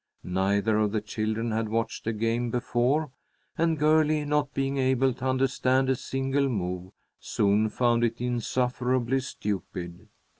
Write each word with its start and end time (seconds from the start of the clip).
Neither 0.23 0.79
of 0.79 0.93
the 0.93 1.01
children 1.01 1.51
had 1.51 1.69
watched 1.69 2.07
a 2.07 2.11
game 2.11 2.49
before, 2.49 3.11
and 3.55 3.77
Girlie, 3.77 4.25
not 4.25 4.51
being 4.51 4.77
able 4.79 5.13
to 5.13 5.25
understand 5.27 5.91
a 5.91 5.95
single 5.95 6.49
move, 6.49 6.91
soon 7.19 7.69
found 7.69 8.03
it 8.03 8.19
insufferably 8.19 9.19
stupid. 9.19 10.09